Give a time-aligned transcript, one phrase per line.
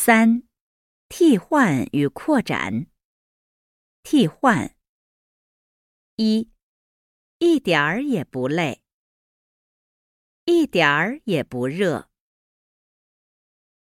[0.00, 0.44] 三、
[1.08, 2.86] 替换与扩展。
[4.04, 4.76] 替换：
[6.14, 6.52] 一、
[7.38, 8.84] 一点儿也不累，
[10.44, 12.08] 一点儿也不热，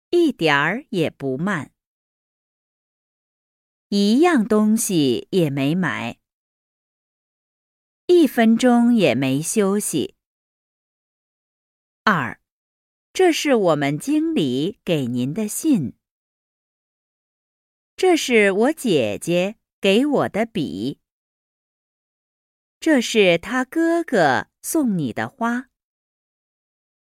[0.10, 1.72] 一点儿也不慢，
[3.90, 6.20] 一样东西也没买，
[8.08, 10.16] 一分钟也没休息。
[12.04, 12.42] 二、
[13.14, 15.94] 这是我们经理给您的信。
[17.98, 21.00] 这是我姐姐给我的笔，
[22.80, 25.70] 这是他哥哥送你的花，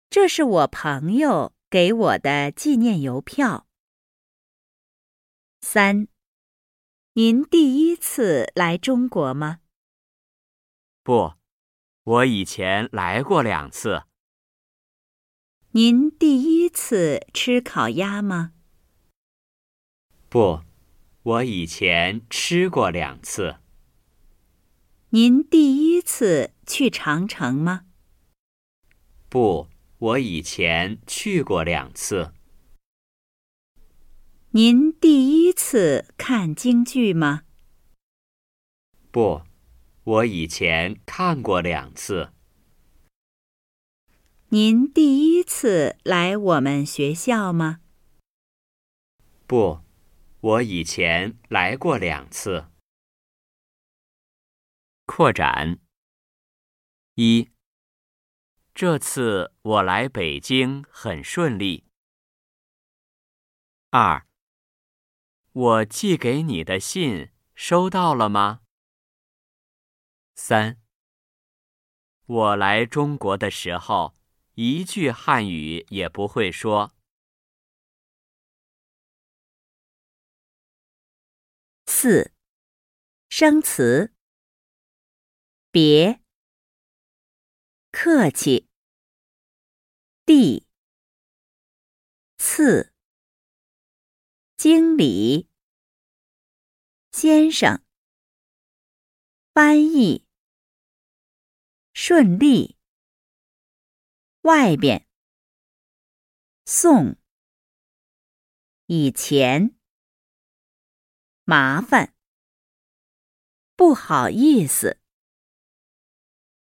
[0.09, 3.67] 这是我朋友给我的纪念邮票。
[5.61, 6.09] 三，
[7.13, 9.61] 您第一次来中国吗？
[11.03, 11.35] 不，
[12.05, 14.05] 我以前来过两次。
[15.73, 18.55] 您第一次吃烤鸭吗？
[20.31, 20.63] 不。
[21.23, 23.57] 我以前吃过两次。
[25.11, 27.85] 您第一次去长城吗？
[29.29, 29.69] 不，
[29.99, 32.33] 我以前去过两次。
[34.53, 37.43] 您第一次看京剧吗？
[39.11, 39.43] 不，
[40.05, 42.33] 我以前看过两次。
[44.49, 47.81] 您第一次来我们学校吗？
[49.47, 49.81] 不。
[50.43, 52.71] 我以前来过两次。
[55.05, 55.79] 扩展：
[57.15, 57.51] 一，
[58.75, 61.85] 这次我来北京很顺利。
[63.91, 64.27] 二，
[65.53, 68.63] 我寄给你的信收到了吗？
[70.35, 70.81] 三，
[72.25, 74.17] 我来中国的时候
[74.55, 76.95] 一句汉语也不会说。
[82.03, 82.33] 四，
[83.29, 84.15] 生词。
[85.71, 86.23] 别，
[87.93, 88.71] 客气。
[90.25, 90.67] 弟，
[92.39, 92.95] 次，
[94.57, 95.51] 经理，
[97.13, 97.85] 先生，
[99.53, 100.27] 翻译，
[101.93, 102.79] 顺利，
[104.41, 105.07] 外边，
[106.65, 107.19] 送，
[108.87, 109.79] 以前。
[111.51, 112.15] 麻烦，
[113.75, 115.01] 不好意思，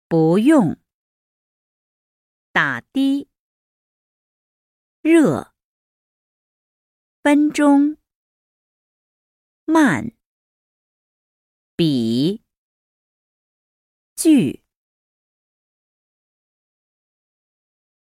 [0.08, 0.78] 不用，
[2.52, 3.30] 打的，
[5.04, 5.54] 热，
[7.22, 7.98] 分钟，
[9.66, 10.12] 慢，
[11.76, 12.42] 比，
[14.16, 14.64] 句。